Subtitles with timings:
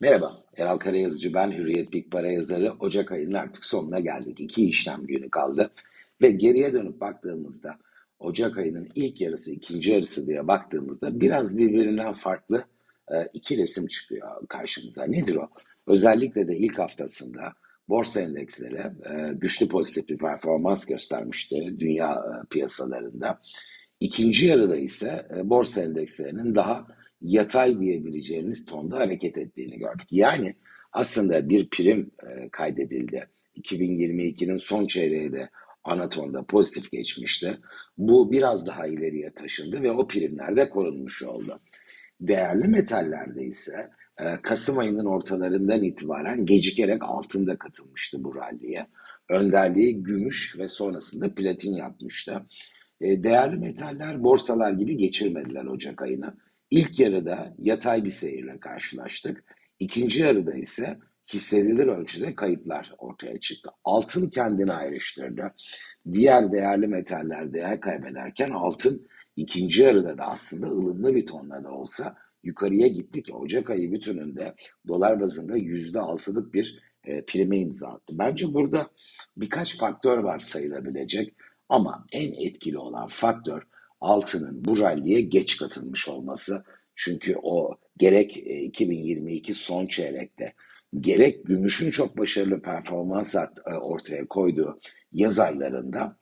[0.00, 2.72] Merhaba, Eral Karayazıcı ben, Hürriyet Big Para yazarı.
[2.80, 4.40] Ocak ayının artık sonuna geldik.
[4.40, 5.70] İki işlem günü kaldı.
[6.22, 7.78] Ve geriye dönüp baktığımızda
[8.18, 12.64] Ocak ayının ilk yarısı, ikinci yarısı diye baktığımızda biraz birbirinden farklı
[13.12, 15.04] e, iki resim çıkıyor karşımıza.
[15.04, 15.48] Nedir o?
[15.86, 17.52] Özellikle de ilk haftasında
[17.88, 23.40] borsa endeksleri e, güçlü pozitif bir performans göstermişti dünya e, piyasalarında.
[24.00, 26.86] İkinci yarıda ise borsa endekslerinin daha
[27.26, 30.06] yatay diyebileceğimiz tonda hareket ettiğini gördük.
[30.10, 30.54] Yani
[30.92, 33.28] aslında bir prim e, kaydedildi.
[33.56, 35.48] 2022'nin son çeyreği de
[35.84, 37.58] ana tonda pozitif geçmişti.
[37.98, 41.60] Bu biraz daha ileriye taşındı ve o primler de korunmuş oldu.
[42.20, 48.86] Değerli metallerde ise e, Kasım ayının ortalarından itibaren gecikerek altında katılmıştı bu ralliye.
[49.28, 52.46] Önderliği gümüş ve sonrasında platin yapmıştı.
[53.00, 56.34] E, değerli metaller borsalar gibi geçirmediler Ocak ayını.
[56.70, 59.44] İlk yarıda yatay bir seyirle karşılaştık.
[59.78, 60.98] İkinci yarıda ise
[61.32, 63.70] hissedilir ölçüde kayıplar ortaya çıktı.
[63.84, 65.54] Altın kendini ayrıştırdı.
[66.12, 69.06] Diğer değerli metaller değer kaybederken altın
[69.36, 74.54] ikinci yarıda da aslında ılımlı bir tonla da olsa yukarıya gitti ki Ocak ayı bütününde
[74.88, 78.14] dolar bazında yüzde altılık bir e, prime imza attı.
[78.18, 78.90] Bence burada
[79.36, 81.34] birkaç faktör var sayılabilecek
[81.68, 83.62] ama en etkili olan faktör
[84.06, 86.64] altının bu ralliye geç katılmış olması.
[86.94, 90.52] Çünkü o gerek 2022 e, son çeyrekte
[91.00, 93.48] gerek gümüşün çok başarılı performans e,
[93.80, 94.80] ortaya koyduğu
[95.12, 96.16] yaz aylarında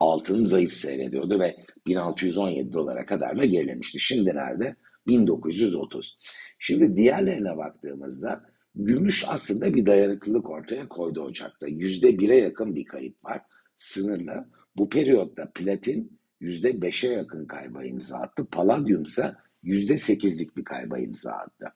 [0.00, 3.98] altın zayıf seyrediyordu ve 1617 dolara kadar da gerilemişti.
[3.98, 4.76] Şimdi nerede?
[5.06, 6.18] 1930.
[6.58, 11.66] Şimdi diğerlerine baktığımızda gümüş aslında bir dayanıklılık ortaya koydu Ocak'ta.
[11.68, 13.42] Yüzde bire yakın bir kayıp var.
[13.74, 14.48] Sınırlı.
[14.76, 18.46] Bu periyotta platin %5'e yakın kayba imza attı.
[18.52, 21.72] Palladium ise %8'lik bir kayba imza attı.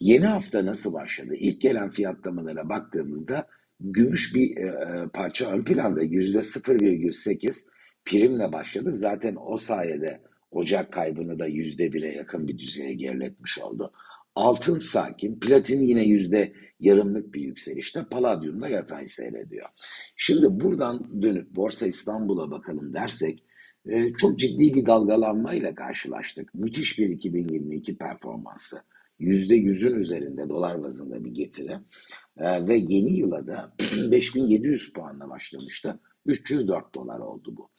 [0.00, 1.34] Yeni hafta nasıl başladı?
[1.34, 3.46] İlk gelen fiyatlamalara baktığımızda
[3.80, 7.66] gümüş bir e, e parça ön planda %0,8
[8.04, 8.92] primle başladı.
[8.92, 10.20] Zaten o sayede
[10.50, 13.92] Ocak kaybını da %1'e yakın bir düzeye geriletmiş oldu.
[14.34, 19.68] Altın sakin, platin yine yüzde yarımlık bir yükselişte, paladyum da yatay seyrediyor.
[20.16, 23.44] Şimdi buradan dönüp Borsa İstanbul'a bakalım dersek,
[23.86, 26.54] e, çok ciddi bir dalgalanmayla karşılaştık.
[26.54, 28.82] Müthiş bir 2022 performansı.
[29.20, 31.78] %100'ün üzerinde dolar bazında bir getiri.
[32.36, 33.72] E, ve yeni yıla da
[34.10, 36.00] 5700 puanla başlamıştı.
[36.26, 37.70] 304 dolar oldu bu.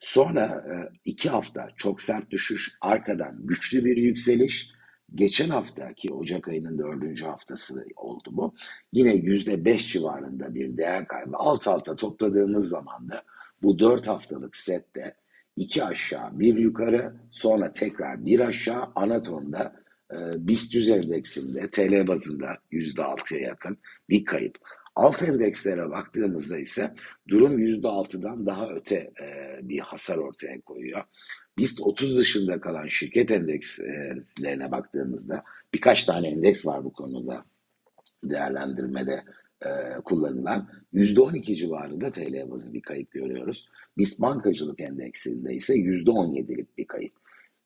[0.00, 4.76] Sonra e, iki hafta çok sert düşüş, arkadan güçlü bir yükseliş.
[5.14, 8.54] Geçen haftaki Ocak ayının dördüncü haftası oldu bu.
[8.92, 13.22] Yine yüzde beş civarında bir değer kaybı alt alta topladığımız zaman da
[13.62, 15.16] bu dört haftalık sette
[15.56, 19.72] iki aşağı bir yukarı sonra tekrar bir aşağı anatonda
[20.12, 20.16] e,
[20.48, 23.78] BIST 100 endeksinde TL bazında %6'ya yakın
[24.08, 24.58] bir kayıp.
[24.96, 26.94] Alt endekslere baktığımızda ise
[27.28, 31.04] durum %6'dan daha öte e, bir hasar ortaya koyuyor.
[31.58, 37.44] BIST 30 dışında kalan şirket endekslerine baktığımızda birkaç tane endeks var bu konuda
[38.24, 39.24] değerlendirmede
[39.64, 39.70] e,
[40.04, 43.68] kullanılan %12 civarında TL bazı bir kayıp görüyoruz.
[43.98, 47.12] BIST bankacılık endeksinde ise %17'lik bir kayıp.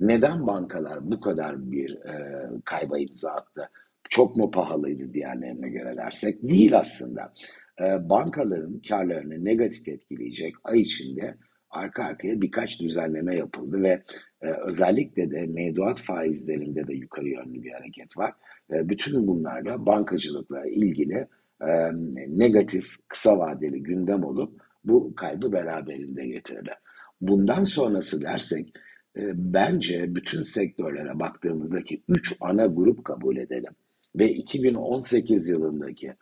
[0.01, 3.71] Neden bankalar bu kadar bir e, kayba imza attı?
[4.11, 6.43] Çok mu pahalıydı diğerlerine göre dersek?
[6.43, 7.33] Değil aslında.
[7.81, 11.37] E, bankaların karlarını negatif etkileyecek ay içinde
[11.71, 14.03] arka arkaya birkaç düzenleme yapıldı ve
[14.43, 18.35] e, özellikle de mevduat faizlerinde de yukarı yönlü bir hareket var.
[18.73, 21.27] E, bütün bunlarla bankacılıkla ilgili
[21.63, 21.91] e,
[22.29, 26.79] negatif kısa vadeli gündem olup bu kaybı beraberinde getirirler.
[27.21, 28.73] Bundan sonrası dersek
[29.17, 33.73] e, bence bütün sektörlere baktığımızdaki üç ana grup kabul edelim.
[34.19, 36.15] Ve 2018 yılındaki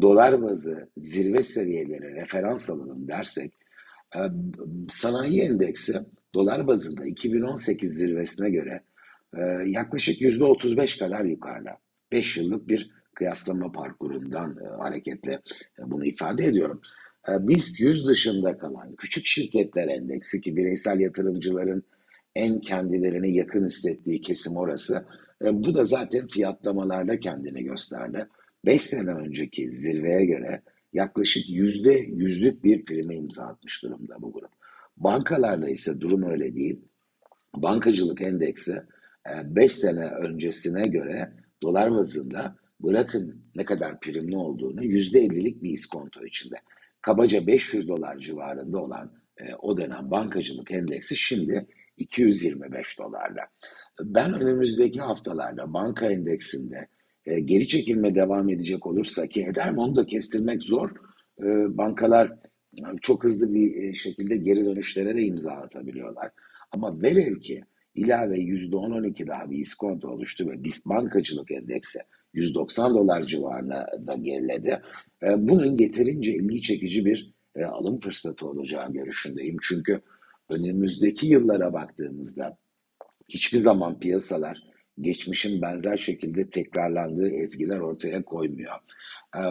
[0.00, 3.52] dolar bazı zirve seviyeleri referans alalım dersek
[4.16, 4.20] e,
[4.88, 5.94] sanayi endeksi
[6.34, 8.80] dolar bazında 2018 zirvesine göre
[9.36, 11.78] e, yaklaşık %35 kadar yukarıda.
[12.12, 15.32] 5 yıllık bir kıyaslama parkurundan e, hareketle
[15.78, 16.80] e, bunu ifade ediyorum.
[17.28, 21.82] E, BIST 100 dışında kalan küçük şirketler endeksi ki bireysel yatırımcıların
[22.34, 25.06] en kendilerine yakın hissettiği kesim orası.
[25.44, 28.28] E, bu da zaten fiyatlamalarda kendini gösterdi.
[28.64, 30.62] 5 sene önceki zirveye göre
[30.92, 34.50] yaklaşık yüzde yüzlük bir prime imza atmış durumda bu grup.
[34.96, 36.80] Bankalarla ise durum öyle değil.
[37.56, 38.82] Bankacılık endeksi
[39.44, 41.32] 5 e, sene öncesine göre
[41.62, 46.56] dolar bazında bırakın ne kadar primli olduğunu yüzde ellilik bir iskonto içinde.
[47.00, 51.66] Kabaca 500 dolar civarında olan e, o dönem bankacılık endeksi şimdi
[51.96, 53.42] 225 dolarla.
[54.00, 56.88] Ben önümüzdeki haftalarda banka endeksinde
[57.26, 60.90] e, geri çekilme devam edecek olursa ki eder mi onu da kestirmek zor.
[61.40, 61.44] E,
[61.78, 62.32] bankalar
[63.00, 66.30] çok hızlı bir e, şekilde geri dönüşlere de imza atabiliyorlar.
[66.70, 67.64] Ama velev ki
[67.94, 71.98] ilave %10-12 daha bir iskonto oluştu ve BIST bankacılık endeksi
[72.34, 74.82] 190 dolar civarına da geriledi.
[75.22, 79.56] E, bunun yeterince ilgi çekici bir e, alım fırsatı olacağı görüşündeyim.
[79.62, 80.00] Çünkü
[80.50, 82.58] önümüzdeki yıllara baktığımızda
[83.28, 84.62] hiçbir zaman piyasalar
[85.00, 88.74] geçmişin benzer şekilde tekrarlandığı ezgiler ortaya koymuyor.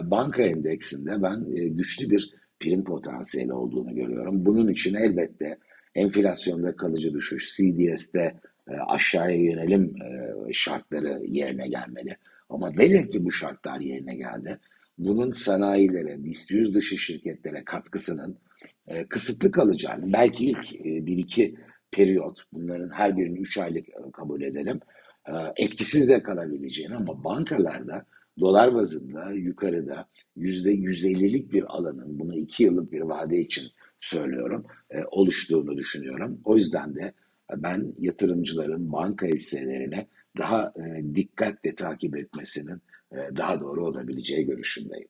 [0.02, 4.46] Banka endeksinde ben güçlü bir prim potansiyeli olduğunu görüyorum.
[4.46, 5.58] Bunun için elbette
[5.94, 8.34] enflasyonda kalıcı düşüş, CDS'de
[8.68, 12.16] e, aşağıya yönelim e, şartları yerine gelmeli.
[12.54, 14.58] Ama velev ki bu şartlar yerine geldi,
[14.98, 18.38] bunun sanayilere, BIST 100 dışı şirketlere katkısının
[18.86, 21.54] e, kısıtlı kalacağını, belki ilk e, bir iki
[21.90, 24.80] periyot, bunların her birini 3 aylık e, kabul edelim,
[25.28, 28.06] e, etkisiz de kalabileceğini ama bankalarda
[28.40, 33.64] dolar bazında yukarıda yüzde 150'lik bir alanın, bunu iki yıllık bir vade için
[34.00, 36.40] söylüyorum, e, oluştuğunu düşünüyorum.
[36.44, 37.12] O yüzden de
[37.56, 40.06] ben yatırımcıların banka hisselerine
[40.38, 40.72] daha
[41.14, 42.82] dikkatle takip etmesinin
[43.12, 45.08] daha doğru olabileceği görüşündeyim.